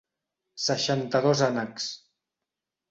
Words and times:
Seixanta-dos 0.67 1.47
ànecs... 1.51 1.89